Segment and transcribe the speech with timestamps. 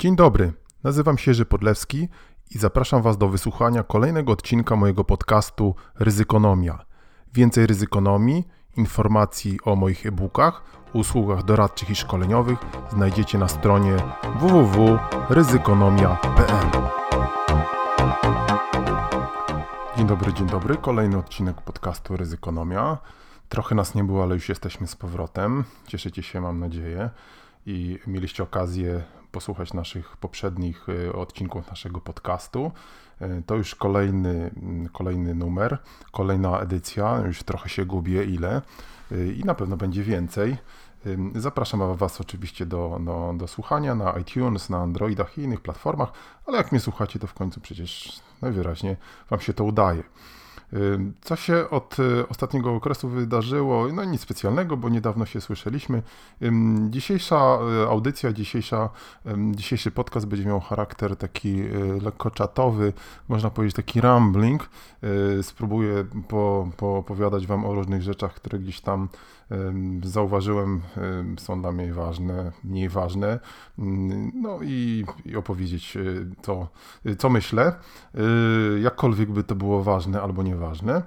[0.00, 0.52] Dzień dobry,
[0.84, 2.08] nazywam się Jerzy Podlewski
[2.50, 6.84] i zapraszam Was do wysłuchania kolejnego odcinka mojego podcastu Ryzykonomia.
[7.34, 12.58] Więcej ryzykonomii, informacji o moich e-bookach, usługach doradczych i szkoleniowych
[12.90, 13.96] znajdziecie na stronie
[14.40, 16.66] www.ryzykonomia.pl.
[19.96, 20.76] Dzień dobry, dzień dobry.
[20.76, 22.98] Kolejny odcinek podcastu Ryzykonomia.
[23.48, 25.64] Trochę nas nie było, ale już jesteśmy z powrotem.
[25.86, 27.10] Cieszycie się, mam nadzieję.
[27.66, 32.72] I mieliście okazję posłuchać naszych poprzednich y, odcinków naszego podcastu.
[33.22, 35.78] Y, to już kolejny, mm, kolejny numer,
[36.12, 38.62] kolejna edycja, już trochę się gubię ile
[39.12, 40.56] y, i na pewno będzie więcej.
[41.34, 46.12] Zapraszam Was oczywiście do, do, do słuchania na iTunes, na Androidach i innych platformach,
[46.46, 48.96] ale jak mnie słuchacie, to w końcu przecież najwyraźniej
[49.30, 50.02] Wam się to udaje.
[51.20, 53.88] Co się od y, ostatniego okresu wydarzyło?
[53.92, 56.02] No nic specjalnego, bo niedawno się słyszeliśmy.
[56.90, 58.90] Dzisiejsza y, audycja, dzisiejsza,
[59.54, 62.92] dzisiejszy podcast będzie miał charakter taki y, lekko czatowy,
[63.28, 64.70] można powiedzieć taki rambling.
[65.42, 69.08] Spróbuję po, po opowiadać Wam o różnych rzeczach, które gdzieś tam
[70.02, 70.80] zauważyłem,
[71.38, 73.40] są dla mnie ważne, mniej ważne.
[74.34, 75.98] No i, i opowiedzieć
[76.42, 76.68] to,
[77.18, 77.72] co myślę.
[78.82, 81.02] Jakkolwiek by to było ważne albo nieważne.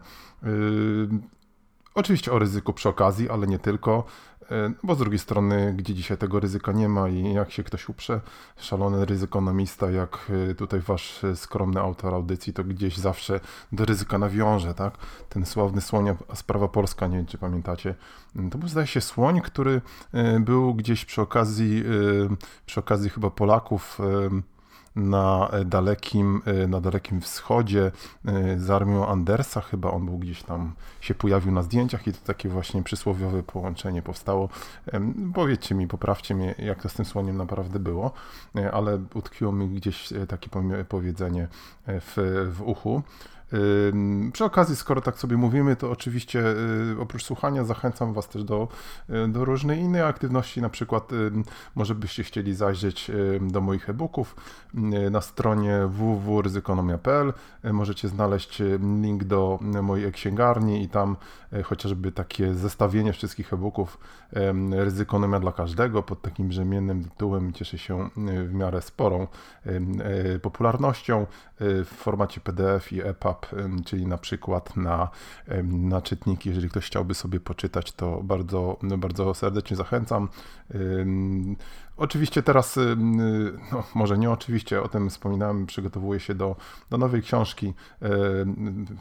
[1.95, 4.03] Oczywiście o ryzyku przy okazji, ale nie tylko.
[4.51, 7.63] E, no bo z drugiej strony, gdzie dzisiaj tego ryzyka nie ma i jak się
[7.63, 8.21] ktoś uprze,
[8.57, 13.39] szalony ryzykonomista, jak e, tutaj wasz skromny autor audycji, to gdzieś zawsze
[13.71, 14.97] do ryzyka nawiąże, tak?
[15.29, 17.95] Ten sławny słoń, a sprawa polska, nie wiem czy pamiętacie,
[18.35, 19.81] mm, to był zdaje się słoń, który
[20.13, 21.83] e, był gdzieś przy okazji,
[22.65, 23.99] przy okazji chyba Polaków
[24.95, 27.91] na dalekim, na dalekim wschodzie
[28.25, 32.19] e, z armią Andersa, chyba on był gdzieś tam, się pojawił na zdjęciach i to
[32.25, 34.49] takie właśnie przysłowiowe połączenie powstało.
[35.33, 38.11] Powiedzcie mi, poprawcie mnie, jak to z tym słoniem naprawdę było,
[38.55, 40.49] e, ale utkwiło mi gdzieś e, takie
[40.89, 41.47] powiedzenie
[41.87, 42.13] w,
[42.57, 43.01] w uchu.
[44.33, 48.67] Przy okazji, skoro tak sobie mówimy, to oczywiście y, oprócz słuchania zachęcam Was też do,
[49.09, 51.09] y, do różnej innej aktywności, na przykład
[51.75, 53.11] może byście chcieli zajrzeć
[53.41, 54.35] do moich e-booków
[55.11, 57.33] na stronie www.ryzykonomia.pl
[57.63, 58.61] możecie znaleźć
[59.01, 61.17] link do mojej księgarni i tam
[61.63, 63.97] chociażby takie zestawienie wszystkich e-booków
[64.71, 67.53] Ryzykonomia dla każdego pod takim brzemiennym tytułem.
[67.53, 68.09] Cieszy się
[68.47, 69.27] w miarę sporą
[70.41, 71.25] popularnością
[71.59, 73.42] w formacie PDF i EPUB
[73.85, 75.09] czyli na przykład na,
[75.63, 76.49] na czytniki.
[76.49, 80.29] Jeżeli ktoś chciałby sobie poczytać, to bardzo, bardzo serdecznie zachęcam.
[81.97, 82.79] Oczywiście teraz,
[83.71, 86.55] no może nie oczywiście, o tym wspominałem, przygotowuję się do,
[86.89, 87.73] do nowej książki.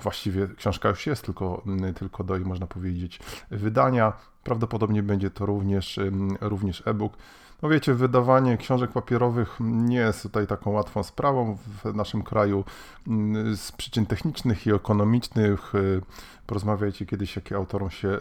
[0.03, 1.63] Właściwie książka już jest, tylko,
[1.97, 3.21] tylko do, można powiedzieć,
[3.51, 4.13] wydania.
[4.45, 6.01] Prawdopodobnie będzie to również,
[6.41, 7.17] również e-book.
[7.63, 12.65] No wiecie, wydawanie książek papierowych nie jest tutaj taką łatwą sprawą w naszym kraju
[13.09, 15.75] mm, z przyczyn technicznych i ekonomicznych.
[15.75, 16.03] Y,
[16.47, 18.19] porozmawiajcie kiedyś, jakie autorom się y,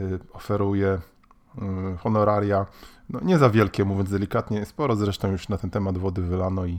[0.00, 0.98] y, oferuje
[1.98, 2.66] honoraria
[3.10, 4.66] no, nie za wielkie, mówiąc delikatnie.
[4.66, 6.78] Sporo zresztą już na ten temat wody wylano i,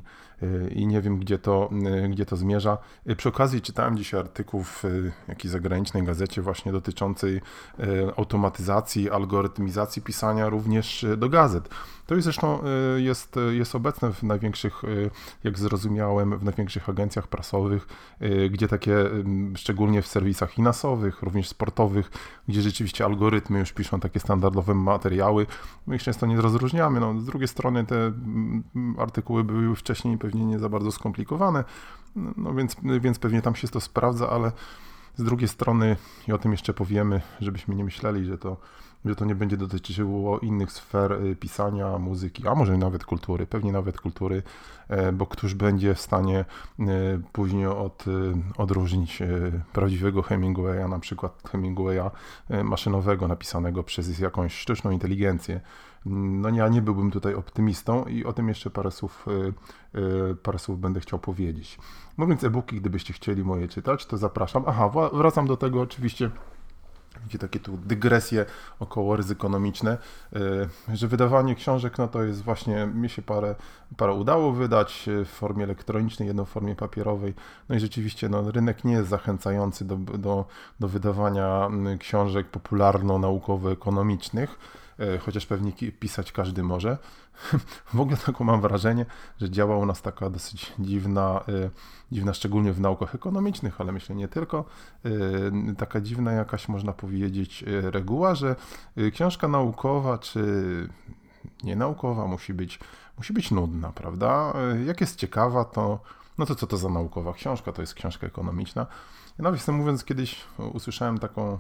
[0.76, 1.70] i nie wiem, gdzie to,
[2.06, 2.78] y, gdzie to zmierza.
[3.10, 4.84] Y, przy okazji czytałem dzisiaj artykuł w
[5.28, 7.42] jakiejś zagranicznej gazecie właśnie dotyczącej
[8.18, 11.70] automatyzacji, algorytmizacji pisania również do gazet.
[12.06, 12.60] To jest zresztą
[12.98, 14.82] jest, jest obecne w największych,
[15.44, 17.88] jak zrozumiałem, w największych agencjach prasowych,
[18.50, 18.96] gdzie takie,
[19.56, 22.12] szczególnie w serwisach finansowych, również sportowych,
[22.48, 25.46] gdzie rzeczywiście algorytmy już piszą takie standardowe materiały.
[25.88, 27.00] My często nie rozróżniamy.
[27.00, 28.64] No, z drugiej strony te mm,
[28.98, 31.64] artykuły były wcześniej pewnie nie za bardzo skomplikowane,
[32.16, 34.52] no więc, więc pewnie tam się to sprawdza, ale
[35.16, 35.96] z drugiej strony,
[36.28, 38.58] i o tym jeszcze powiemy, żebyśmy nie myśleli, że to,
[39.06, 43.72] że to nie będzie dotyczyło innych sfer y, pisania, muzyki, a może nawet kultury, pewnie
[43.72, 44.44] nawet kultury,
[44.90, 46.86] e, bo któż będzie w stanie e,
[47.32, 49.28] później od, y, odróżnić e,
[49.74, 52.12] prawdziwego Hemingwaya, na przykład Hemingwaya
[52.64, 55.62] maszynowego, napisanego przez jakąś sztuczną inteligencję.
[56.10, 59.54] No ja nie byłbym tutaj optymistą i o tym jeszcze parę słów, y,
[60.00, 61.80] y, parę słów będę chciał powiedzieć.
[62.18, 64.64] Mówiąc e-booki, gdybyście chcieli moje czytać, to zapraszam.
[64.68, 66.32] Aha, wracam do tego oczywiście,
[67.24, 68.46] Widzicie takie tu dygresje
[68.80, 69.98] około ryzykonomiczne,
[70.36, 73.56] y, że wydawanie książek, no to jest właśnie, mi się parę,
[73.98, 77.34] parę udało wydać w formie elektronicznej, jedną w formie papierowej,
[77.70, 80.46] no i rzeczywiście no, rynek nie jest zachęcający do, do,
[80.80, 84.58] do wydawania mm, książek popularno-naukowo-ekonomicznych,
[85.20, 86.98] chociaż pewnie pisać każdy może.
[87.94, 89.06] W ogóle taką mam wrażenie,
[89.42, 91.70] że działa u nas taka dosyć dziwna, e,
[92.12, 94.66] dziwna szczególnie w naukach ekonomicznych, ale myślę nie tylko,
[95.06, 95.10] e,
[95.78, 98.56] taka dziwna jakaś można powiedzieć reguła, że
[99.14, 100.44] książka naukowa czy
[101.64, 102.80] nienaukowa musi być
[103.18, 104.54] musi być nudna, prawda?
[104.86, 106.00] Jak jest ciekawa, to
[106.38, 107.72] no to co to za naukowa książka?
[107.72, 108.86] To jest książka ekonomiczna.
[109.40, 110.36] Ja nawiasem mówiąc, kiedyś
[110.74, 111.60] usłyszałem taką,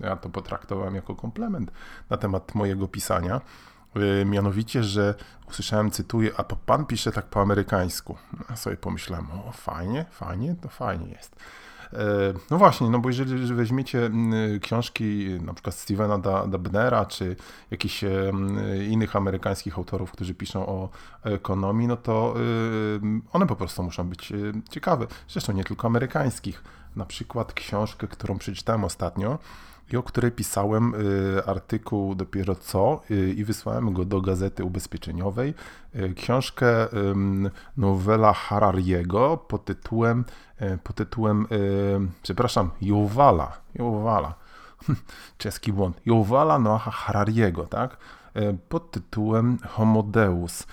[0.00, 1.72] ja to potraktowałem jako komplement
[2.10, 3.40] na temat mojego pisania,
[4.24, 5.14] mianowicie, że
[5.48, 8.16] usłyszałem, cytuję, a pan pisze tak po amerykańsku.
[8.50, 11.36] Ja sobie pomyślałem, o fajnie, fajnie, to fajnie jest.
[11.92, 11.98] E,
[12.50, 14.10] no właśnie, no bo jeżeli weźmiecie
[14.62, 16.18] książki na przykład Stevena
[16.48, 17.36] Dabnera, czy
[17.70, 18.04] jakichś
[18.90, 20.88] innych amerykańskich autorów, którzy piszą o
[21.22, 22.34] ekonomii, no to
[23.32, 24.36] one po prostu muszą być e,
[24.70, 25.06] ciekawe.
[25.28, 26.64] Zresztą nie tylko amerykańskich.
[26.96, 29.38] Na przykład książkę, którą przeczytałem ostatnio,
[29.92, 35.54] i o której pisałem y, artykuł dopiero co y, i wysłałem go do Gazety Ubezpieczeniowej.
[35.96, 36.66] Y, książkę
[37.76, 40.24] nowela Harariego pod tytułem,
[40.84, 41.46] pod tytułem
[42.22, 44.34] przepraszam, Jowala, Jowala,
[45.38, 47.96] czeski błąd, Jowala Noaha Harariego, tak?
[48.68, 50.66] pod tytułem Homodeus.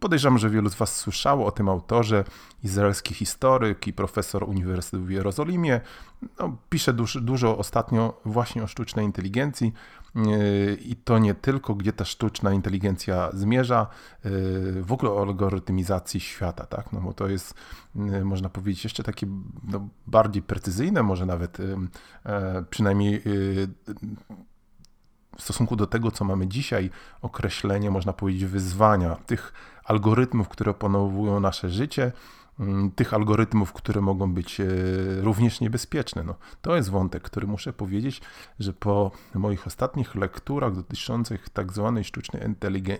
[0.00, 2.24] Podejrzewam, że wielu z Was słyszało o tym autorze,
[2.64, 5.80] izraelski historyk i profesor Uniwersytetu w Jerozolimie.
[6.38, 9.72] No, pisze dużo, dużo ostatnio właśnie o sztucznej inteligencji
[10.14, 13.86] yy, i to nie tylko, gdzie ta sztuczna inteligencja zmierza,
[14.24, 16.92] yy, w ogóle o algorytmizacji świata, tak?
[16.92, 17.54] No bo to jest,
[17.94, 19.26] yy, można powiedzieć, jeszcze takie
[19.64, 21.58] no, bardziej precyzyjne, może nawet
[22.70, 23.22] przynajmniej
[25.36, 26.90] w stosunku do tego, co mamy dzisiaj,
[27.22, 29.52] określenie, można powiedzieć, wyzwania, tych
[29.84, 32.12] algorytmów, które opanowują nasze życie,
[32.60, 34.64] mm, tych algorytmów, które mogą być e,
[35.20, 36.22] również niebezpieczne.
[36.24, 38.20] No, to jest wątek, który muszę powiedzieć,
[38.58, 42.42] że po moich ostatnich lekturach dotyczących tak zwanej sztucznej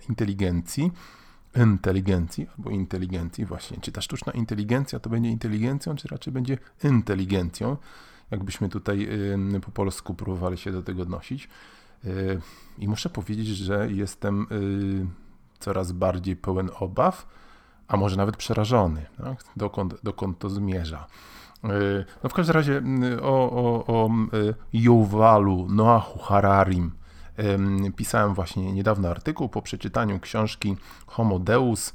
[0.08, 0.92] inteligencji,
[1.56, 7.76] inteligencji albo inteligencji właśnie, czy ta sztuczna inteligencja to będzie inteligencją, czy raczej będzie inteligencją,
[8.30, 9.08] jakbyśmy tutaj
[9.64, 11.48] po polsku próbowali się do tego odnosić,
[12.78, 15.06] i muszę powiedzieć, że jestem y,
[15.58, 17.26] coraz bardziej pełen obaw,
[17.88, 19.44] a może nawet przerażony, tak?
[19.56, 21.06] dokąd, dokąd to zmierza.
[21.64, 22.82] Y, no w każdym razie
[23.12, 24.10] y, o, o, o
[24.72, 26.92] Yuvalu Noahu Hararim
[27.96, 30.76] pisałem właśnie niedawno artykuł po przeczytaniu książki
[31.06, 31.92] Homo Deus.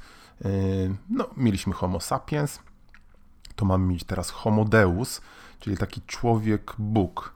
[1.10, 2.60] No, mieliśmy Homo sapiens,
[3.56, 5.20] to mamy mieć teraz Homo Deus,
[5.60, 7.34] czyli taki człowiek Bóg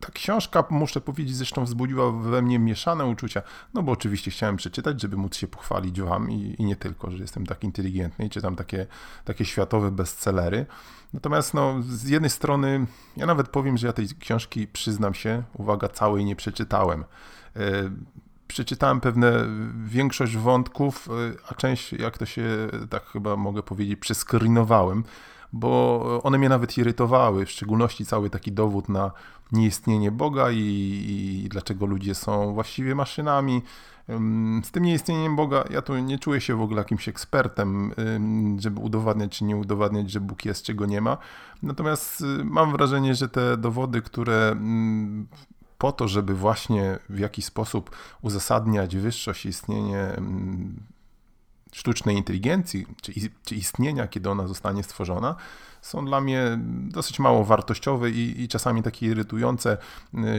[0.00, 3.42] ta książka, muszę powiedzieć, zresztą wzbudziła we mnie mieszane uczucia,
[3.74, 7.18] no bo oczywiście chciałem przeczytać, żeby móc się pochwalić wam i, i nie tylko, że
[7.18, 8.86] jestem tak inteligentny i czytam takie,
[9.24, 10.66] takie światowe bestsellery.
[11.12, 12.86] Natomiast no, z jednej strony,
[13.16, 17.04] ja nawet powiem, że ja tej książki, przyznam się, uwaga, całej nie przeczytałem.
[17.56, 17.90] E,
[18.48, 19.46] przeczytałem pewne,
[19.84, 21.12] większość wątków, e,
[21.48, 22.44] a część, jak to się
[22.90, 25.04] tak chyba mogę powiedzieć, przeskrinowałem,
[25.52, 29.10] bo one mnie nawet irytowały, w szczególności cały taki dowód na
[29.52, 33.62] nieistnienie Boga i, i dlaczego ludzie są właściwie maszynami.
[34.64, 37.94] Z tym nieistnieniem Boga ja tu nie czuję się w ogóle jakimś ekspertem,
[38.58, 41.18] żeby udowadniać czy nie udowadniać, że Bóg jest, czego nie ma.
[41.62, 44.56] Natomiast y, mam wrażenie, że te dowody, które
[45.78, 47.90] po to, żeby właśnie w jakiś sposób
[48.22, 50.16] uzasadniać wyższość istnienie
[51.72, 53.12] sztucznej inteligencji, czy,
[53.44, 55.36] czy istnienia, kiedy ona zostanie stworzona,
[55.82, 56.58] są dla mnie
[56.88, 59.78] dosyć mało wartościowe i, i, czasami takie irytujące.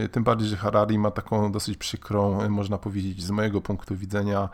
[0.05, 4.49] Y, tym bardziej, że Harari ma taką dosyć przykrą, można powiedzieć, z mojego punktu widzenia,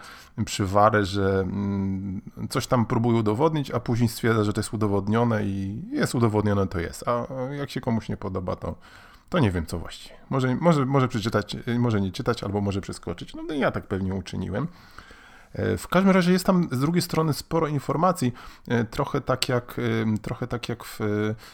[0.46, 5.82] przywarę, że mm, coś tam próbuje udowodnić, a później stwierdza, że to jest udowodnione i
[5.92, 7.08] jest udowodnione, to jest.
[7.08, 8.76] A jak się komuś nie podoba, to
[9.30, 10.16] to nie wiem co właściwie.
[10.30, 13.34] Może, może, może przeczytać, może nie czytać, albo może przeskoczyć.
[13.36, 14.68] No ja tak pewnie uczyniłem.
[15.54, 18.34] E, w każdym razie jest tam z drugiej strony sporo informacji,
[18.68, 21.00] e, trochę tak jak, e, trochę tak jak w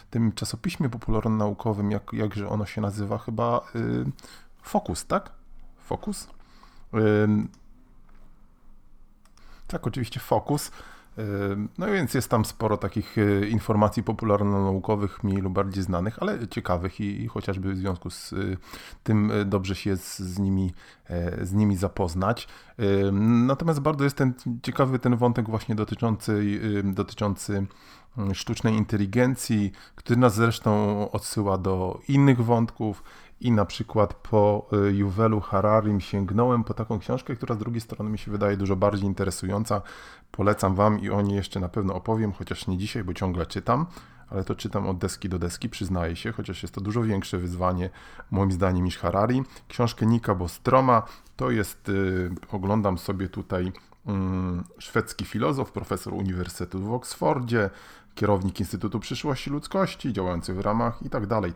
[0.09, 3.61] tym czasopiśmie popularno-naukowym, jak, jakże ono się nazywa, chyba
[4.61, 5.31] Focus, tak?
[5.77, 6.27] Focus?
[9.67, 10.71] Tak, oczywiście Focus.
[11.77, 17.01] No więc jest tam sporo takich e, informacji popularno-naukowych, mniej lub bardziej znanych, ale ciekawych
[17.01, 18.35] i, chociażby w związku z e,
[19.03, 20.73] tym e, dobrze się z, z, nimi,
[21.41, 22.47] z nimi zapoznać.
[23.47, 27.65] Natomiast bardzo jest ten ciekawy ten wątek właśnie dotyczący, dotyczący
[28.17, 33.03] mm, sztucznej inteligencji, który nas zresztą odsyła do innych wątków
[33.43, 38.17] i na przykład po Juwelu Hararim sięgnąłem po taką książkę, która z drugiej strony mi
[38.17, 39.81] się wydaje dużo bardziej interesująca,
[40.37, 43.85] Polecam Wam i o niej jeszcze na pewno opowiem, chociaż nie dzisiaj, bo ciągle czytam,
[44.29, 47.89] ale to czytam od deski do deski, przyznaję się, chociaż jest to dużo większe wyzwanie
[48.31, 49.43] moim zdaniem niż Harari.
[49.67, 51.03] Książkę Nika Bostroma
[51.35, 53.65] to jest, yy, oglądam sobie tutaj
[54.05, 54.13] yy,
[54.77, 57.69] szwedzki filozof, profesor Uniwersytetu w Oksfordzie,
[58.15, 61.53] kierownik Instytutu Przyszłości Ludzkości, działający w ramach i tak dalej,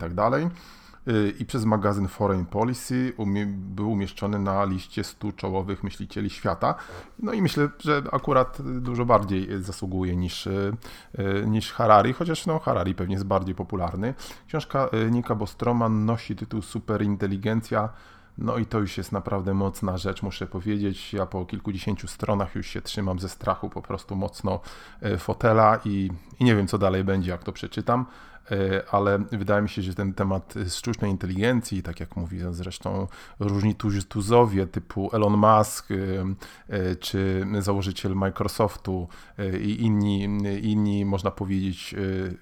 [1.39, 3.13] i przez magazyn Foreign Policy
[3.47, 6.75] był umieszczony na liście 100 czołowych myślicieli świata.
[7.19, 10.73] No i myślę, że akurat dużo bardziej zasługuje niż, y,
[11.47, 14.13] niż Harari, chociaż no, Harari pewnie jest bardziej popularny.
[14.47, 17.89] Książka Nika Bostroma nosi tytuł Superinteligencja
[18.37, 21.13] no i to już jest naprawdę mocna rzecz, muszę powiedzieć.
[21.13, 24.59] Ja po kilkudziesięciu stronach już się trzymam ze strachu po prostu mocno
[25.17, 26.09] fotela i,
[26.39, 28.05] i nie wiem, co dalej będzie, jak to przeczytam.
[28.51, 33.07] E, ale wydaje mi się, że ten temat sztucznej inteligencji, tak jak mówi zresztą
[33.39, 33.75] różni
[34.09, 35.95] tuzowie typu Elon Musk e,
[36.69, 39.07] e, czy założyciel Microsoftu
[39.61, 40.23] i inni,
[40.61, 41.95] inni można powiedzieć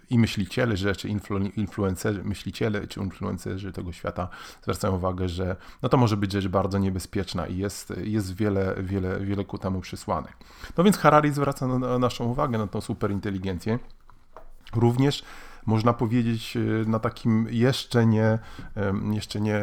[0.09, 1.09] i myśliciele, że czy
[1.55, 4.29] influencerzy, myśliciele czy influencerzy tego świata
[4.61, 9.19] zwracają uwagę, że no to może być rzecz bardzo niebezpieczna i jest, jest wiele, wiele,
[9.19, 10.37] wiele ku temu przysłanek.
[10.77, 13.79] No więc Harari zwraca na naszą uwagę na tą superinteligencję.
[14.75, 15.23] Również
[15.65, 18.39] można powiedzieć, e, na takim jeszcze nie,
[19.11, 19.61] jeszcze nie,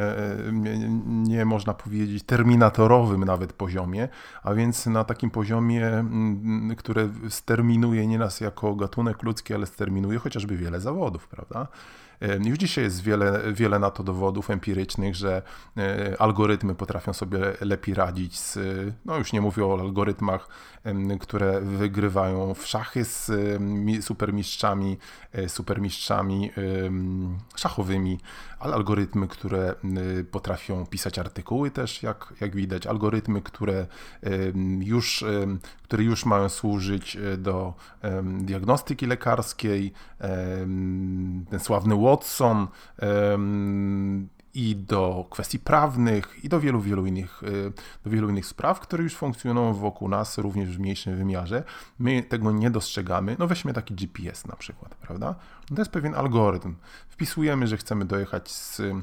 [0.52, 0.88] nie,
[1.28, 4.08] nie można powiedzieć terminatorowym nawet poziomie,
[4.42, 6.04] a więc na takim poziomie,
[6.78, 11.68] które sterminuje nie nas jako gatunek ludzki, ale sterminuje chociażby wiele zawodów, prawda?
[12.44, 15.42] Już dzisiaj jest wiele, wiele na to dowodów empirycznych, że
[15.76, 18.58] e, algorytmy potrafią sobie lepiej radzić z,
[19.04, 20.48] no już nie mówię o algorytmach,
[21.20, 23.30] które wygrywają w szachy z
[24.00, 24.98] supermistrzami,
[25.32, 25.48] e,
[25.92, 26.50] supermistrzami
[27.56, 28.18] szachowymi,
[28.58, 29.74] ale algorytmy, które
[30.30, 33.86] potrafią pisać artykuły też, jak, jak widać, algorytmy, które
[34.80, 35.24] już,
[35.82, 37.74] które już mają służyć e, do
[38.24, 39.92] diagnostyki lekarskiej,
[41.50, 42.66] ten sławny Watson
[44.54, 47.72] i do kwestii prawnych i do wielu, wielu innych, y,
[48.04, 51.64] do wielu innych spraw, które już funkcjonują wokół nas, również w mniejszym wymiarze.
[51.98, 53.36] My tego nie dostrzegamy.
[53.38, 55.34] No weźmy taki GPS na przykład, prawda?
[55.74, 56.74] To jest pewien algorytm.
[57.08, 58.94] Wpisujemy, że chcemy dojechać z, y,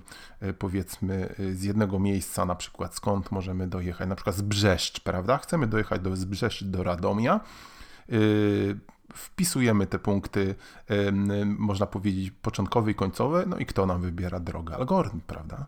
[0.60, 5.38] powiedzmy, y, z jednego miejsca, na przykład skąd możemy dojechać, na przykład z Brzeszcz, prawda?
[5.38, 7.40] Chcemy dojechać do, z Brzeszcz do Radomia
[9.14, 10.56] wpisujemy te punkty,
[11.46, 14.76] można powiedzieć, początkowe i końcowe, no i kto nam wybiera drogę?
[14.76, 15.66] Algorytm, prawda?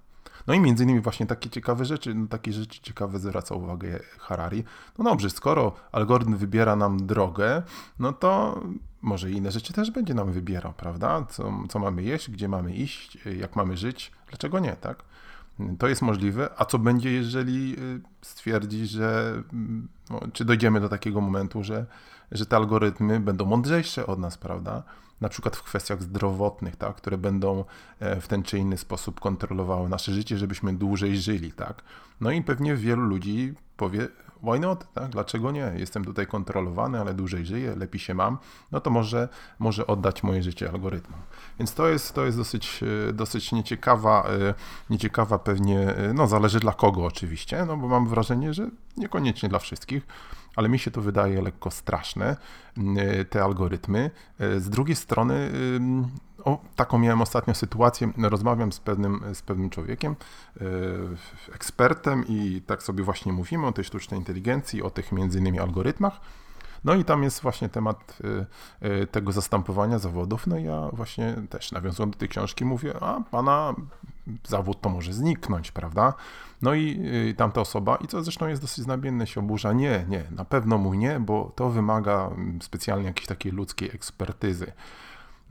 [0.47, 4.63] No i między innymi właśnie takie ciekawe rzeczy, no takie rzeczy ciekawe zwraca uwagę Harari.
[4.97, 7.63] No dobrze, skoro algorytm wybiera nam drogę,
[7.99, 8.61] no to
[9.01, 11.25] może inne rzeczy też będzie nam wybierał, prawda?
[11.29, 15.03] Co, co mamy jeść, gdzie mamy iść, jak mamy żyć, dlaczego nie, tak?
[15.79, 20.89] To jest możliwe, a co będzie, jeżeli y, stwierdzi, że mm, no, czy dojdziemy do
[20.89, 21.85] takiego momentu, że
[22.31, 24.83] że te algorytmy będą mądrzejsze od nas, prawda?
[25.21, 26.95] Na przykład w kwestiach zdrowotnych, tak?
[26.95, 27.65] które będą
[27.99, 31.81] e, w ten czy inny sposób kontrolowały nasze życie, żebyśmy dłużej żyli, tak?
[32.21, 34.07] No i pewnie wielu ludzi powie,
[34.43, 35.09] why not, tak?
[35.09, 35.73] Dlaczego nie?
[35.77, 38.37] Jestem tutaj kontrolowany, ale dłużej żyję, lepiej się mam,
[38.71, 39.29] no to może,
[39.59, 41.19] może oddać moje życie algorytmom.
[41.59, 44.53] Więc to jest, to jest dosyć, e, dosyć nieciekawa, e,
[44.89, 50.07] nieciekawa pewnie, no zależy dla kogo oczywiście, no bo mam wrażenie, że niekoniecznie dla wszystkich
[50.55, 52.37] ale mi się to wydaje lekko straszne,
[53.29, 54.11] te algorytmy.
[54.39, 55.51] E, z drugiej strony,
[56.43, 60.15] o, taką miałem ostatnio sytuację, rozmawiam z pewnym, z pewnym człowiekiem,
[60.61, 60.65] e,
[61.55, 66.21] ekspertem i tak sobie właśnie mówimy o tej sztucznej inteligencji, o tych między innymi algorytmach.
[66.83, 68.17] No i tam jest właśnie temat
[68.81, 70.47] e, tego zastępowania zawodów.
[70.47, 73.75] No i ja właśnie też nawiązując do tej książki mówię, a pana
[74.47, 76.13] zawód to może zniknąć, prawda?
[76.61, 76.99] No i
[77.37, 80.97] tamta osoba, i co zresztą jest dosyć znamienne, się oburza, nie, nie, na pewno mój
[80.97, 84.71] nie, bo to wymaga mm, specjalnie jakiejś takiej ludzkiej ekspertyzy.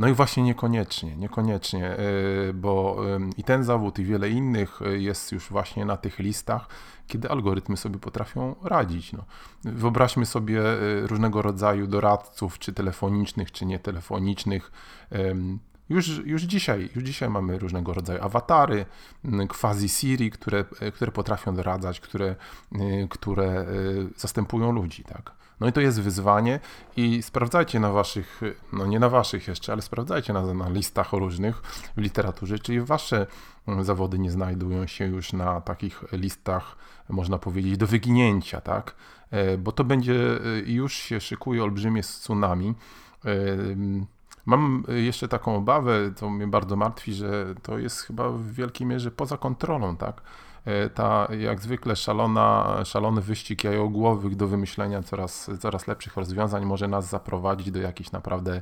[0.01, 1.97] No i właśnie niekoniecznie, niekoniecznie,
[2.49, 2.97] y, bo
[3.37, 6.69] i ten zawód i wiele innych y, jest już właśnie na tych listach,
[7.07, 9.13] kiedy algorytmy sobie potrafią radzić.
[9.13, 9.25] No.
[9.65, 10.63] Wyobraźmy sobie
[11.03, 14.73] różnego rodzaju doradców, czy telefonicznych, czy nietelefonicznych,
[15.89, 18.87] już, już, dzisiaj, już dzisiaj mamy różnego rodzaju awatary,
[19.49, 20.65] quasi Siri, które,
[20.95, 22.37] które potrafią doradzać, które,
[23.11, 23.67] które e,
[24.17, 25.40] zastępują ludzi, tak.
[25.61, 26.61] No i to jest wyzwanie
[26.97, 28.41] i sprawdzajcie na waszych,
[28.73, 31.63] no nie na waszych jeszcze, ale sprawdzajcie na, na listach różnych
[31.97, 33.27] w literaturze, czyli wasze
[33.81, 36.77] zawody nie znajdują się już na takich listach,
[37.09, 38.95] można powiedzieć, do wyginięcia, tak?
[39.31, 42.75] E, bo to będzie, e, już się szykuje olbrzymie tsunami
[44.47, 49.11] Mam jeszcze taką obawę, co mnie bardzo martwi, że to jest chyba w wielkiej mierze
[49.11, 50.23] poza kontrolą, tak?
[50.65, 56.89] E, ta jak zwykle szalona, szalony wyścig jajogłowych do wymyślenia coraz, coraz lepszych rozwiązań może
[56.89, 58.61] nas zaprowadzić do jakiejś naprawdę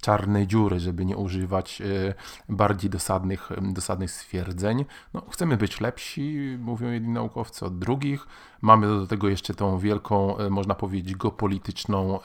[0.00, 2.14] czarnej dziury, żeby nie używać e,
[2.48, 4.84] bardziej dosadnych, dosadnych stwierdzeń.
[5.14, 8.26] No, chcemy być lepsi, mówią jedni naukowcy, od drugich.
[8.62, 12.18] Mamy do tego jeszcze tą wielką, e, można powiedzieć, geopolityczną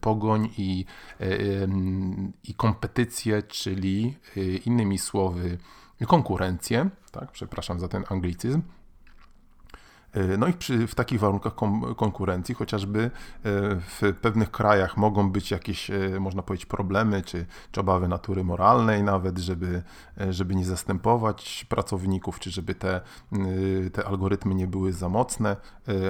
[0.00, 0.84] pogoń i,
[2.44, 4.16] i kompetycję, czyli
[4.64, 5.58] innymi słowy,
[6.06, 8.62] konkurencję, tak, przepraszam za ten anglicyzm,
[10.38, 13.10] no i przy, w takich warunkach kom, konkurencji, chociażby e,
[13.76, 19.02] w pewnych krajach mogą być jakieś, e, można powiedzieć, problemy czy, czy obawy natury moralnej
[19.02, 19.82] nawet, żeby,
[20.30, 23.00] żeby nie zastępować pracowników, czy żeby te,
[23.92, 25.56] te algorytmy nie były za mocne,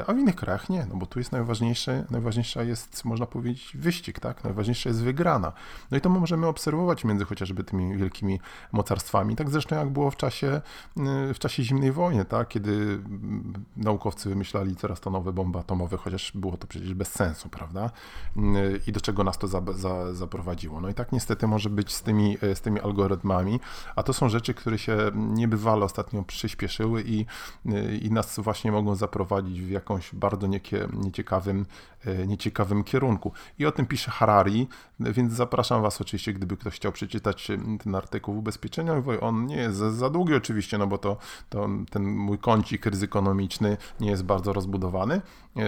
[0.06, 4.20] a w innych krajach nie, no bo tu jest najważniejsze, najważniejsza jest, można powiedzieć, wyścig,
[4.20, 4.44] tak?
[4.44, 5.52] Najważniejsza jest wygrana.
[5.90, 8.40] No i to możemy obserwować między chociażby tymi wielkimi
[8.72, 10.60] mocarstwami, tak zresztą jak było w czasie,
[11.34, 12.48] w czasie zimnej wojny, tak?
[12.48, 12.98] Kiedy
[13.76, 17.90] no, naukowcy wymyślali coraz to nowe bomby atomowe, chociaż było to przecież bez sensu, prawda?
[18.86, 20.80] I do czego nas to za, za, zaprowadziło.
[20.80, 23.60] No i tak niestety może być z tymi, z tymi algorytmami,
[23.96, 27.26] a to są rzeczy, które się niebywale ostatnio przyspieszyły i,
[28.02, 31.66] i nas właśnie mogą zaprowadzić w jakąś bardzo niekie, nieciekawym,
[32.26, 33.32] nieciekawym kierunku.
[33.58, 34.68] I o tym pisze Harari,
[35.00, 37.48] więc zapraszam Was oczywiście, gdyby ktoś chciał przeczytać
[37.82, 39.20] ten artykuł ubezpieczeniowy.
[39.20, 41.16] On nie jest za, za długi oczywiście, no bo to,
[41.48, 45.60] to ten mój kącik ryzyko ekonomiczny nie jest bardzo rozbudowany, e,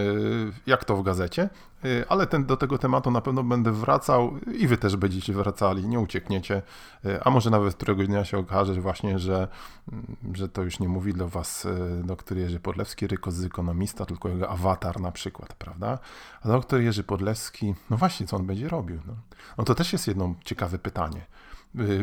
[0.66, 1.48] jak to w gazecie,
[1.84, 5.88] e, ale ten, do tego tematu na pewno będę wracał i wy też będziecie wracali,
[5.88, 6.62] nie uciekniecie,
[7.04, 9.48] e, a może nawet któregoś dnia się okaże że właśnie, że,
[9.92, 11.68] mm, że to już nie mówi do was
[12.04, 13.06] doktor Jerzy Podlewski,
[13.46, 15.98] ekonomista, tylko jego awatar na przykład, prawda?
[16.42, 18.98] A doktor Jerzy Podlewski, no właśnie, co on będzie robił?
[19.06, 19.14] No,
[19.58, 21.26] no to też jest jedno ciekawe pytanie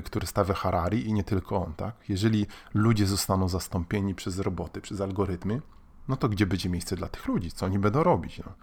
[0.05, 1.96] które stawia Harari i nie tylko on, tak?
[2.10, 5.62] Jeżeli ludzie zostaną zastąpieni przez roboty, przez algorytmy,
[6.07, 7.51] no to gdzie będzie miejsce dla tych ludzi?
[7.51, 8.39] Co oni będą robić?
[8.39, 8.53] No?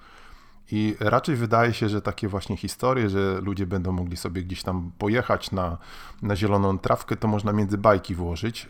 [0.72, 4.92] I raczej wydaje się, że takie właśnie historie, że ludzie będą mogli sobie gdzieś tam
[4.98, 5.78] pojechać na,
[6.22, 8.68] na zieloną trawkę, to można między bajki włożyć.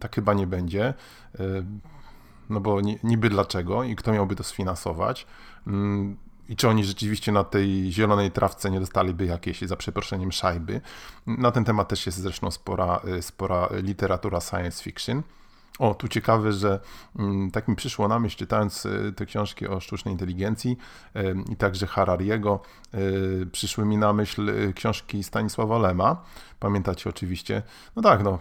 [0.00, 0.94] Tak chyba nie będzie.
[2.50, 5.26] No bo niby dlaczego i kto miałby to sfinansować?
[6.48, 10.80] I czy oni rzeczywiście na tej zielonej trawce nie dostaliby jakiejś, za przeproszeniem, szajby?
[11.26, 15.22] Na ten temat też jest zresztą spora, spora literatura science fiction.
[15.78, 16.80] O, tu ciekawe, że
[17.18, 20.76] mm, tak mi przyszło na myśl, czytając e, te książki o sztucznej inteligencji
[21.50, 22.60] i także Harariego,
[22.92, 22.98] e,
[23.46, 26.22] przyszły mi na myśl książki Stanisława Lema.
[26.60, 27.62] Pamiętacie oczywiście?
[27.96, 28.38] No tak, no.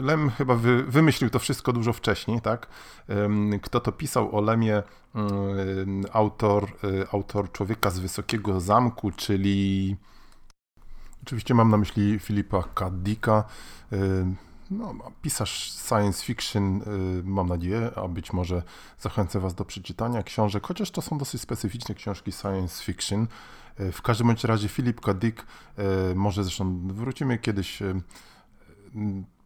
[0.00, 2.66] Lem chyba wy, wymyślił to wszystko dużo wcześniej, tak?
[3.62, 4.82] Kto to pisał o Lemie?
[6.12, 6.66] Autor,
[7.12, 9.96] autor Człowieka z Wysokiego Zamku, czyli...
[11.22, 13.44] Oczywiście mam na myśli Filipa Kaddika
[14.70, 18.62] no, pisarz science fiction, y, mam nadzieję, a być może
[18.98, 23.26] zachęcę Was do przeczytania książek, chociaż to są dosyć specyficzne książki science fiction.
[23.80, 25.14] Y, w każdym bądź razie Philip K.
[25.14, 25.46] Dick,
[26.12, 27.82] y, może zresztą wrócimy kiedyś,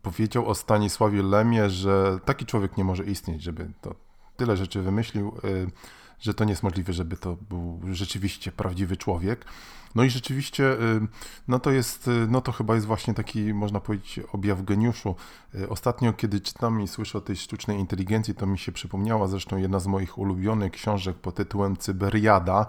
[0.03, 3.95] powiedział o Stanisławie Lemie, że taki człowiek nie może istnieć, żeby to
[4.37, 5.33] tyle rzeczy wymyślił,
[6.21, 9.45] że to nie jest możliwe, żeby to był rzeczywiście prawdziwy człowiek.
[9.95, 11.01] No i rzeczywiście, y,
[11.49, 15.15] no to jest, y, no to chyba jest właśnie taki, można powiedzieć, objaw geniuszu.
[15.55, 19.57] Y, ostatnio, kiedy czytam i słyszę o tej sztucznej inteligencji, to mi się przypomniała zresztą
[19.57, 22.67] jedna z moich ulubionych książek pod tytułem Cyberiada,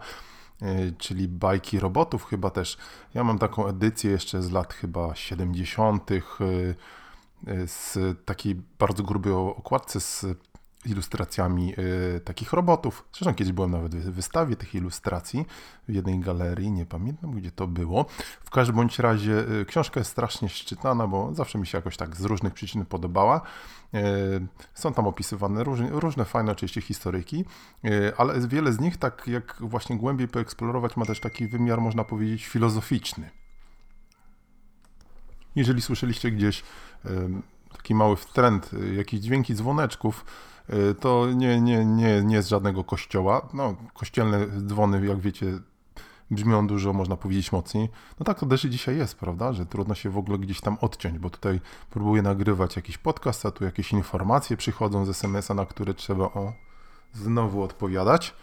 [0.97, 2.77] czyli bajki robotów chyba też.
[3.13, 6.10] Ja mam taką edycję jeszcze z lat chyba 70.
[7.67, 10.25] z takiej bardzo grubej okładce z
[10.86, 13.06] ilustracjami y, takich robotów.
[13.13, 15.45] Zresztą kiedyś byłem nawet w wystawie tych ilustracji
[15.88, 18.06] w jednej galerii, nie pamiętam gdzie to było.
[18.43, 22.15] W każdym bądź razie y, książka jest strasznie szczytana, bo zawsze mi się jakoś tak
[22.15, 23.41] z różnych przyczyn podobała.
[23.93, 24.00] Y,
[24.74, 27.45] są tam opisywane różne, różne fajne oczywiście historyki,
[28.17, 32.45] ale wiele z nich, tak jak właśnie głębiej poeksplorować, ma też taki wymiar, można powiedzieć,
[32.45, 33.30] filozoficzny.
[35.56, 36.63] Jeżeli słyszeliście gdzieś
[37.86, 40.26] taki mały trend, jakieś dźwięki dzwoneczków,
[40.74, 43.48] Y, to nie, nie, nie, nie jest żadnego kościoła.
[43.54, 45.60] No, kościelne dzwony, jak wiecie,
[46.32, 47.89] brzmią dużo, można powiedzieć, mocniej.
[48.19, 51.19] No tak to też dzisiaj jest, prawda, że trudno się w ogóle gdzieś tam odciąć,
[51.19, 55.93] bo tutaj próbuję nagrywać jakiś podcast, a tu jakieś informacje przychodzą z SMS-a, na które
[55.93, 56.54] trzeba o,
[57.13, 58.34] znowu odpowiadać.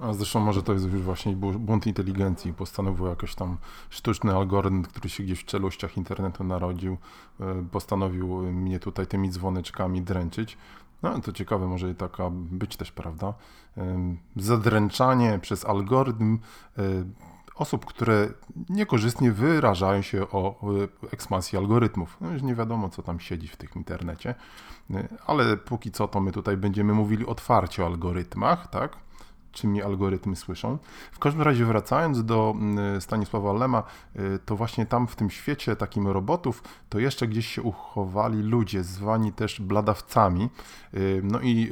[0.00, 2.52] A zresztą może to jest już właśnie błąd inteligencji.
[2.52, 3.56] Postanowił jakoś tam
[3.90, 6.96] sztuczny algorytm, który się gdzieś w czeluściach internetu narodził,
[7.40, 10.58] e, postanowił mnie tutaj tymi dzwoneczkami dręczyć.
[11.02, 13.34] No to ciekawe, może i taka być też, prawda?
[14.36, 16.38] Zadręczanie przez algorytm
[16.78, 16.82] e,
[17.54, 18.28] osób, które
[18.68, 20.60] niekorzystnie wyrażają się o
[21.12, 22.16] ekspansji algorytmów.
[22.20, 24.34] No już nie wiadomo, co tam siedzi w tym internecie,
[24.90, 28.96] e, ale póki co to my tutaj będziemy mówili otwarcie o algorytmach, tak?
[29.56, 30.78] Czym mnie algorytmy słyszą.
[31.12, 33.82] W każdym razie wracając do mm, Stanisława Lema,
[34.16, 38.84] y, to właśnie tam w tym świecie takim robotów, to jeszcze gdzieś się uchowali ludzie,
[38.84, 40.50] zwani też bladawcami.
[40.94, 41.70] Y, no i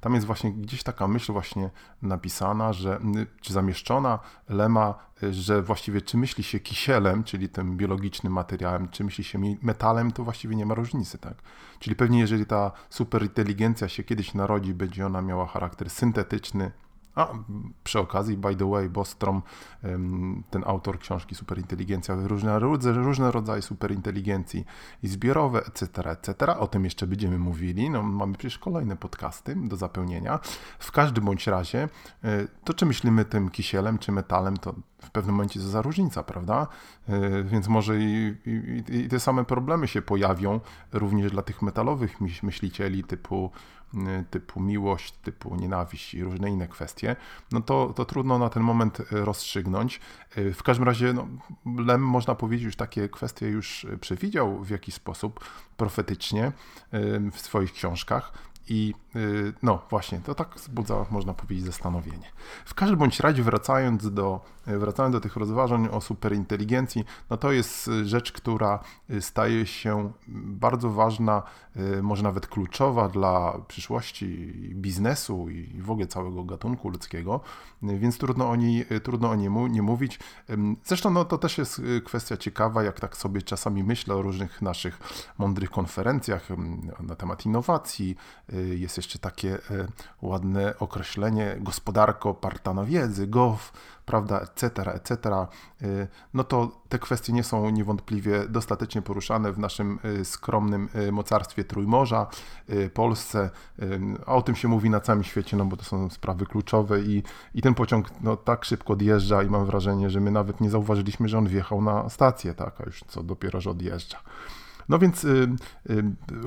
[0.00, 1.70] tam jest właśnie gdzieś taka myśl właśnie
[2.02, 3.00] napisana, że,
[3.40, 4.94] czy zamieszczona Lema,
[5.30, 10.24] że właściwie czy myśli się kisielem, czyli tym biologicznym materiałem, czy myśli się metalem, to
[10.24, 11.34] właściwie nie ma różnicy, tak?
[11.78, 16.70] Czyli pewnie jeżeli ta superinteligencja się kiedyś narodzi, będzie ona miała charakter syntetyczny,
[17.18, 17.28] a
[17.84, 19.42] przy okazji, by the way, Bostrom,
[20.50, 24.64] ten autor książki Superinteligencja, różne, różne rodzaje superinteligencji
[25.02, 27.90] i zbiorowe, etc., etc., o tym jeszcze będziemy mówili.
[27.90, 30.38] No, mamy przecież kolejne podcasty do zapełnienia.
[30.78, 31.88] W każdym bądź razie,
[32.24, 36.66] e, to czy myślimy tym kisielem, czy metalem, to w pewnym momencie za różnica, prawda?
[37.08, 40.60] E, więc może i, i, i te same problemy się pojawią
[40.92, 43.50] również dla tych metalowych myślicieli typu
[43.94, 47.16] Y, typu miłość, typu nienawiść i różne inne kwestie,
[47.52, 50.00] no to, to trudno na ten moment rozstrzygnąć.
[50.38, 51.28] Y, w każdym razie no,
[51.84, 55.44] Lem, można powiedzieć, już takie kwestie już przewidział w jakiś sposób
[55.76, 56.52] profetycznie
[57.32, 58.32] w swoich książkach.
[58.68, 58.94] I
[59.62, 62.30] no właśnie, to tak wzbudza, można powiedzieć, zastanowienie.
[62.64, 67.90] W każdym bądź razie, wracając do, wracając do tych rozważań o superinteligencji, no to jest
[68.04, 68.80] rzecz, która
[69.20, 71.42] staje się bardzo ważna,
[71.76, 77.40] y, może nawet kluczowa dla przyszłości biznesu i w ogóle całego gatunku ludzkiego,
[77.82, 80.18] więc trudno o niej, trudno o niej nie mówić.
[80.84, 84.98] Zresztą no, to też jest kwestia ciekawa, jak tak sobie czasami myślę o różnych naszych
[85.38, 86.48] mądrych konferencjach
[87.00, 88.16] na temat innowacji,
[88.52, 89.60] Y, jest jeszcze takie y,
[90.22, 93.58] ładne określenie gospodarko oparta na wiedzy, gov,
[94.06, 95.14] prawda, etc., etc.,
[95.82, 102.26] y, no to te kwestie nie są niewątpliwie dostatecznie poruszane w naszym skromnym mocarstwie Trójmorza,
[102.94, 103.50] Polsce,
[104.26, 107.22] a o tym się mówi na całym świecie, no bo to są sprawy kluczowe i,
[107.54, 111.28] i ten pociąg no, tak szybko odjeżdża i mam wrażenie, że my nawet nie zauważyliśmy,
[111.28, 114.18] że on wjechał na stację, tak, a już co dopiero, że odjeżdża.
[114.88, 115.26] No więc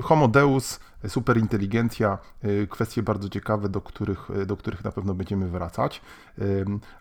[0.02, 5.48] Homo Deus superinteligencja, y, kwestie bardzo ciekawe, do których, y, do których na pewno będziemy
[5.48, 6.02] wracać.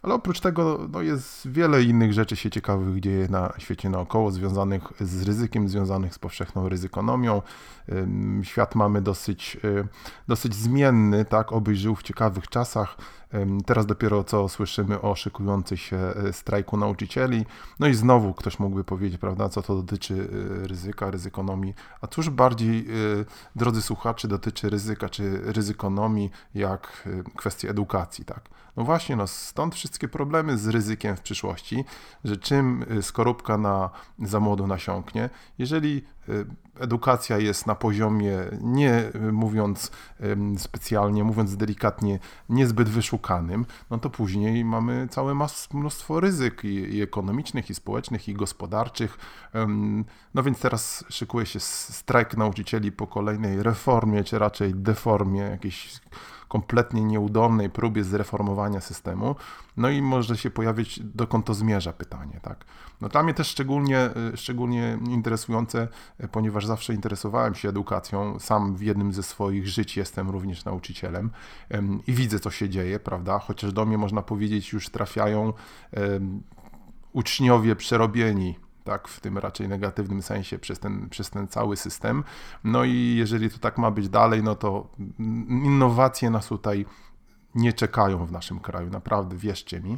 [0.02, 4.84] Ale oprócz tego no jest wiele innych rzeczy się ciekawych dzieje na świecie naokoło, związanych
[5.00, 7.42] z ryzykiem, związanych z powszechną ryzykonomią.
[8.44, 9.88] Świat mamy dosyć, y,
[10.28, 12.98] dosyć zmienny, tak, obyś żył w ciekawych czasach.
[13.66, 15.98] Teraz dopiero co słyszymy o szykujących się
[16.32, 17.46] strajku nauczycieli.
[17.80, 20.28] No i znowu ktoś mógłby powiedzieć, prawda, co to dotyczy
[20.64, 21.74] ryzyka, ryzykonomii.
[22.02, 22.88] A cóż bardziej,
[23.56, 28.49] drodzy słuchaczy dotyczy ryzyka czy ryzykonomii, jak y, kwestii edukacji, tak.
[28.77, 31.86] No właśnie, no stąd wszystkie problemy z ryzykiem w przyszłości,
[32.23, 36.06] że czym y, skorupka na, za młodu nasiąknie, jeżeli
[36.80, 39.91] edukacja jest na poziomie, nie mówiąc
[40.58, 45.36] specjalnie, mówiąc delikatnie, niezbyt wyszukanym, no to później mamy całe
[45.74, 49.17] mnóstwo ryzyk i, i ekonomicznych, i społecznych, i gospodarczych.
[50.34, 56.00] No więc teraz szykuje się strajk nauczycieli po kolejnej reformie, czy raczej deformie, jakiejś
[56.52, 59.36] kompletnie nieudolnej próbie zreformowania systemu.
[59.78, 62.66] No i może się pojawić, dokąd to zmierza pytanie, tak.
[63.02, 65.88] No dla mnie też szczególnie, y, szczególnie interesujące,
[66.24, 71.32] y, ponieważ zawsze interesowałem się edukacją, sam w jednym ze swoich żyć jestem również nauczycielem
[72.08, 75.54] i widzę, co się dzieje, prawda, chociaż do mnie można powiedzieć już trafiają
[77.14, 82.24] uczniowie przerobieni tak, w tym raczej negatywnym sensie przez ten, przez ten cały system.
[82.63, 84.88] No i jeżeli to tak ma być dalej, no to
[85.63, 86.86] innowacje nas tutaj
[87.56, 89.98] nie czekają w naszym kraju, naprawdę, wierzcie mi.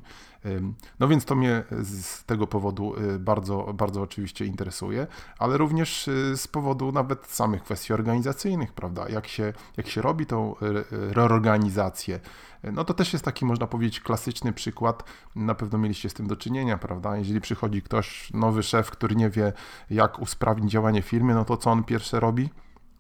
[1.00, 5.08] No więc to mnie z tego powodu y, bardzo, bardzo oczywiście interesuje,
[5.40, 9.10] ale również y, z powodu nawet samych kwestii organizacyjnych, prawda?
[9.10, 10.56] Jak się, jak się robi tą
[10.92, 12.20] reorganizację,
[12.64, 15.04] no to też jest taki, można powiedzieć, klasyczny przykład.
[15.36, 17.18] Na pewno mieliście z tym do czynienia, prawda?
[17.18, 19.54] Jeżeli przychodzi ktoś, nowy szef, który nie wie,
[19.90, 22.50] jak usprawnić działanie firmy, no to co on pierwsze robi?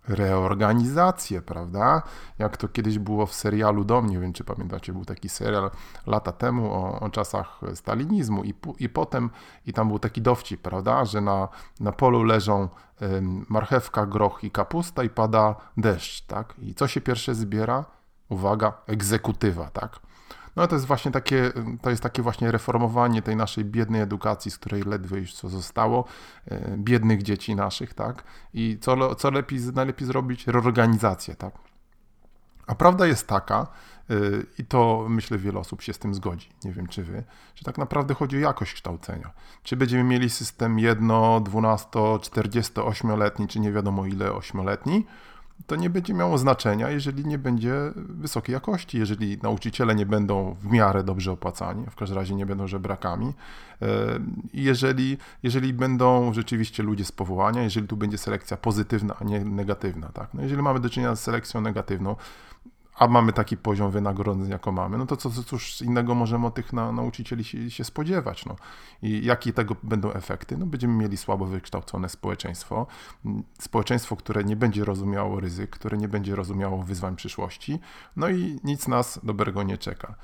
[0.08, 2.02] Reorganizację, prawda?
[2.40, 5.72] Jak to kiedyś było w serialu Dom, nie wiem czy pamiętacie, był taki serial
[6.08, 9.30] lata temu o, o czasach stalinizmu i, i potem,
[9.66, 11.48] i tam był taki dowcip, prawda, że na,
[11.80, 12.70] na polu leżą
[13.50, 16.54] marchewka, groch i kapusta i pada deszcz, tak?
[16.62, 17.86] I co się pierwsze zbiera?
[18.30, 20.00] Uwaga, egzekutywa, tak?
[20.56, 24.58] No to jest właśnie takie, to jest takie właśnie reformowanie tej naszej biednej edukacji, z
[24.58, 26.06] której ledwie już co zostało,
[26.48, 28.24] e, biednych dzieci naszych, tak?
[28.54, 30.48] I co, co lepiej, najlepiej zrobić?
[30.48, 31.54] Reorganizację, tak?
[32.68, 33.68] A prawda jest taka,
[34.10, 34.16] e,
[34.58, 37.24] i to myślę wiele osób się z tym zgodzi, nie wiem czy wy,
[37.56, 39.32] że tak naprawdę chodzi o jakość kształcenia.
[39.64, 41.10] Czy będziemy mieli system 1,
[41.44, 45.06] 12, 48-letni, czy nie wiadomo ile ośmioletni,
[45.68, 50.72] to nie będzie miało znaczenia, jeżeli nie będzie wysokiej jakości, jeżeli nauczyciele nie będą w
[50.72, 53.34] miarę dobrze opłacani, w każdym razie nie będą żebrakami,
[53.82, 53.88] e,
[54.54, 60.10] jeżeli, jeżeli będą rzeczywiście ludzie z powołania, jeżeli tu będzie selekcja pozytywna, a nie negatywna.
[60.10, 60.34] Tak?
[60.34, 62.16] No jeżeli mamy do czynienia z selekcją negatywną,
[62.96, 66.74] a mamy taki poziom wynagrodzeń, jako mamy, no to co, cóż innego możemy od tych
[66.74, 68.46] na, nauczycieli się, się, spodziewać.
[68.46, 68.56] No.
[69.02, 70.58] I jakie tego będą efekty?
[70.58, 72.88] No, będziemy mieli słabo wykształcone społeczeństwo,
[73.60, 77.80] społeczeństwo, które nie będzie rozumiało ryzyk, które nie będzie rozumiało wyzwań przyszłości,
[78.16, 80.16] no i nic nas dobrego nie czeka.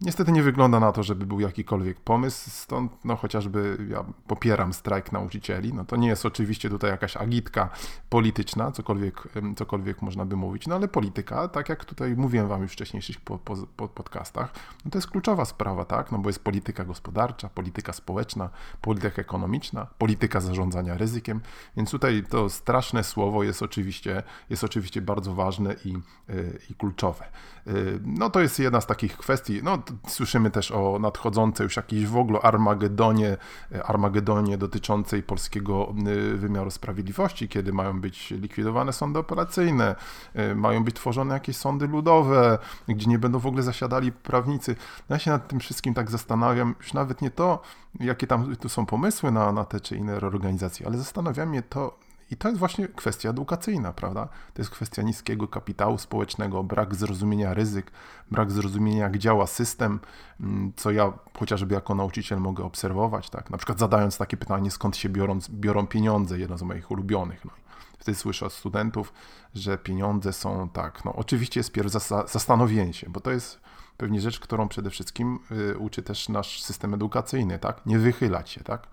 [0.00, 5.12] Niestety nie wygląda na to, żeby był jakikolwiek pomysł, stąd no chociażby ja popieram strajk
[5.12, 5.74] nauczycieli.
[5.74, 7.70] No to nie jest oczywiście tutaj jakaś agitka
[8.08, 12.70] polityczna, cokolwiek, cokolwiek można by mówić, no ale polityka, tak jak tutaj mówiłem wam już
[12.70, 14.52] w wcześniejszych po, po, po podcastach,
[14.84, 19.86] no to jest kluczowa sprawa, tak, no bo jest polityka gospodarcza, polityka społeczna, polityka ekonomiczna,
[19.98, 21.40] polityka zarządzania ryzykiem,
[21.76, 25.96] więc tutaj to straszne słowo jest oczywiście, jest oczywiście bardzo ważne i,
[26.30, 27.24] y, i kluczowe.
[27.66, 32.06] Y, no to jest jedna z takich kwestii, no słyszymy też o nadchodzącej już jakiejś
[32.06, 33.36] w ogóle Armagedonie,
[33.84, 39.96] Armagedonie dotyczącej polskiego y, wymiaru sprawiedliwości, kiedy mają być likwidowane sądy operacyjne,
[40.36, 44.76] y, mają być tworzone jakieś sądy ludowe, gdzie nie będą w ogóle zasiadali prawnicy.
[45.08, 47.62] No ja się nad tym wszystkim tak zastanawiam, już nawet nie to,
[48.00, 52.07] jakie tam tu są pomysły na, na te czy inne reorganizacje, ale zastanawia mnie to,
[52.30, 54.28] i to jest właśnie kwestia edukacyjna, prawda?
[54.54, 57.90] To jest kwestia niskiego kapitału społecznego, brak zrozumienia ryzyk,
[58.30, 60.00] brak zrozumienia, jak działa system,
[60.40, 63.50] mm, co ja chociażby jako nauczyciel mogę obserwować, tak?
[63.50, 67.44] Na przykład zadając takie pytanie, skąd się biorą, biorą pieniądze, jedno z moich ulubionych.
[67.44, 67.50] No.
[67.98, 69.12] Wtedy słyszę od studentów,
[69.54, 71.92] że pieniądze są tak, no oczywiście jest pierw
[72.26, 73.60] zastanowienie się, bo to jest
[73.96, 77.86] pewnie rzecz, którą przede wszystkim y, uczy też nasz system edukacyjny, tak?
[77.86, 78.86] Nie wychylać się, tak?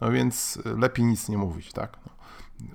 [0.00, 1.96] No więc lepiej nic nie mówić, tak?
[2.06, 2.12] No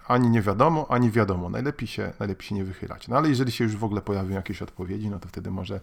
[0.08, 1.50] ani nie wiadomo, ani wiadomo.
[1.50, 3.08] Najlepiej się, najlepiej się nie wychylać.
[3.08, 5.80] No ale jeżeli się już w ogóle pojawią jakieś odpowiedzi, no to wtedy może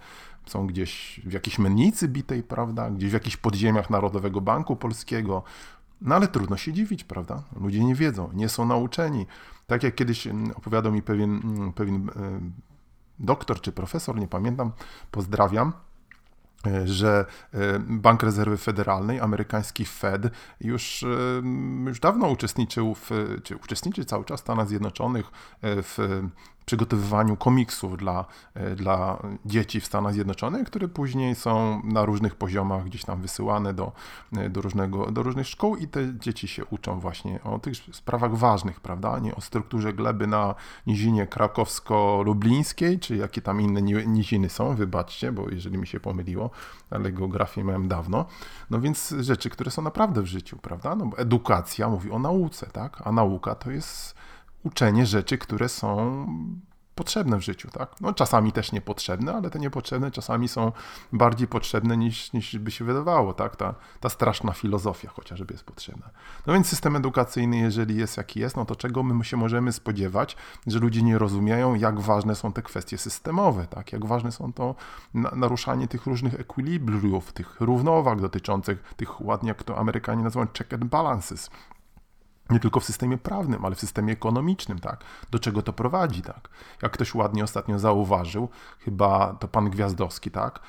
[0.47, 2.91] są gdzieś w jakiejś mennicy bitej, prawda?
[2.91, 5.43] Gdzieś w jakichś podziemiach Narodowego Banku Polskiego.
[6.01, 7.43] No ale trudno się dziwić, prawda?
[7.61, 9.27] Ludzie nie wiedzą, nie są nauczeni.
[9.67, 12.41] Tak jak kiedyś mm, opowiadał mi pewien, mm, pewien e,
[13.19, 14.73] doktor czy profesor, nie pamiętam,
[15.11, 15.73] pozdrawiam,
[16.85, 17.25] że
[17.55, 20.23] e, Bank Rezerwy Federalnej, amerykański Fed,
[20.61, 21.07] już, e,
[21.89, 23.11] już dawno uczestniczył w,
[23.43, 25.31] czy uczestniczy cały czas w Stanach Zjednoczonych
[25.63, 26.23] w
[26.67, 28.25] przygotowywaniu komiksów dla,
[28.55, 33.75] e, dla dzieci w Stanach Zjednoczonych, które później są na różnych poziomach gdzieś tam wysyłane
[33.75, 33.93] do,
[34.37, 38.37] e, do, różnego, do różnych szkół i te dzieci się uczą właśnie o tych sprawach
[38.37, 39.19] ważnych, prawda?
[39.19, 40.55] Nie o strukturze gleby na
[40.87, 46.51] nizinie krakowsko-lublińskiej, czy jakie tam inne niziny są, wybaczcie, bo jeżeli mi się pomyliło,
[46.91, 48.27] ale geografię miałem dawno.
[48.71, 50.97] No więc rzeczy, które są naprawdę w życiu, prawda?
[50.97, 53.03] No bo edukacja mówi o nauce, tak?
[53.05, 54.15] A nauka to jest
[54.67, 56.27] uczenie rzeczy, które są
[56.97, 58.01] potrzebne w życiu, tak?
[58.01, 60.73] No czasami też niepotrzebne, ale te niepotrzebne czasami są
[61.13, 63.57] bardziej potrzebne niż, niż by się wydawało, tak?
[63.57, 66.11] Ta, ta straszna filozofia chociażby jest potrzebna.
[66.47, 70.37] No więc system edukacyjny, jeżeli jest jaki jest, no to czego my się możemy spodziewać,
[70.67, 73.93] że ludzie nie rozumieją, jak ważne są te kwestie systemowe, tak?
[73.93, 74.75] Jak ważne są to
[75.15, 80.85] naruszanie tych różnych ekwilibriów, tych równowag dotyczących tych ładnie, jak to Amerykanie nazywają check and
[80.85, 81.51] balances,
[82.51, 85.05] nie tylko w systemie prawnym, ale w systemie ekonomicznym, tak?
[85.31, 86.49] Do czego to prowadzi, tak?
[86.83, 90.61] Jak ktoś ładnie ostatnio zauważył, chyba to pan Gwiazdowski, tak?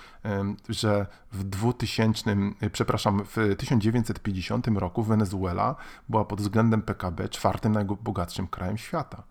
[0.69, 2.35] Że w 2000,
[2.71, 5.75] przepraszam, w 1950 roku Wenezuela
[6.09, 9.23] była pod względem PKB czwartym najbogatszym krajem świata.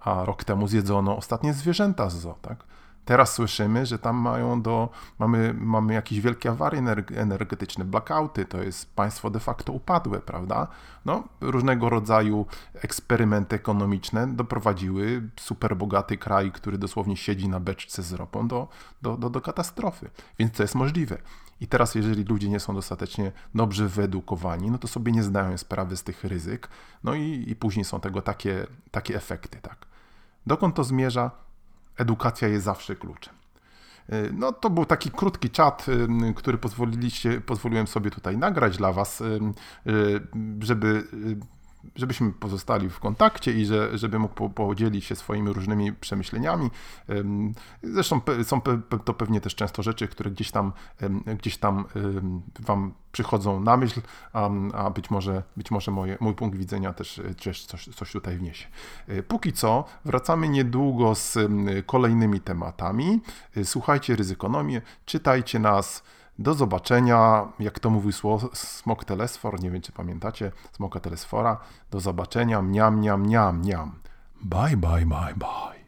[0.00, 2.64] A rok temu zjedzono ostatnie zwierzęta z zoo, tak?
[3.04, 4.88] Teraz słyszymy, że tam mają do,
[5.18, 6.82] mamy, mamy jakieś wielkie awarie
[7.16, 10.66] energetyczne, blackouty, to jest państwo de facto upadłe, prawda?
[11.04, 18.12] No, różnego rodzaju eksperymenty ekonomiczne doprowadziły super bogaty kraj, który dosłownie siedzi na beczce z
[18.12, 18.68] ropą, do,
[19.02, 20.10] do, do, do katastrofy.
[20.38, 21.18] Więc to jest możliwe.
[21.60, 25.96] I teraz, jeżeli ludzie nie są dostatecznie dobrze wyedukowani, no to sobie nie zdają sprawy
[25.96, 26.68] z tych ryzyk,
[27.04, 29.86] no i, i później są tego takie, takie efekty, tak.
[30.46, 31.30] Dokąd to zmierza?
[31.96, 33.34] Edukacja jest zawsze kluczem.
[34.12, 38.92] Y, no to był taki krótki czat, y, który pozwoliliście, pozwoliłem sobie tutaj nagrać dla
[38.92, 39.40] Was, y,
[40.60, 41.04] żeby
[41.96, 46.70] żebyśmy pozostali w kontakcie i że, żeby mógł podzielić się swoimi różnymi przemyśleniami.
[47.82, 48.60] Zresztą są
[49.04, 50.72] to pewnie też często rzeczy, które gdzieś tam,
[51.38, 51.84] gdzieś tam
[52.60, 54.00] Wam przychodzą na myśl,
[54.74, 58.66] a być może, być może moje, mój punkt widzenia też, też coś, coś tutaj wniesie.
[59.08, 61.38] E, póki co wracamy niedługo z
[61.86, 63.20] kolejnymi tematami.
[63.56, 66.02] E, słuchajcie ryzykonomię, czytajcie nas.
[66.38, 68.12] Do zobaczenia, jak to mówił
[68.54, 71.60] Smok Telesfor, nie wiem czy pamiętacie Smoka Telesfora.
[71.90, 73.98] Do zobaczenia, mniam, mniam, mniam, mniam.
[74.42, 75.81] Bye, bye, bye, bye.